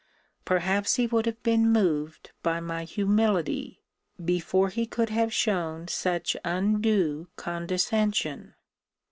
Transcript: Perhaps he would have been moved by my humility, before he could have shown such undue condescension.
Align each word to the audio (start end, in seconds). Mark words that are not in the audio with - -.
Perhaps 0.45 0.95
he 0.95 1.05
would 1.05 1.27
have 1.27 1.43
been 1.43 1.71
moved 1.71 2.31
by 2.41 2.59
my 2.59 2.85
humility, 2.85 3.83
before 4.25 4.69
he 4.69 4.87
could 4.87 5.09
have 5.09 5.31
shown 5.31 5.87
such 5.87 6.35
undue 6.43 7.27
condescension. 7.35 8.55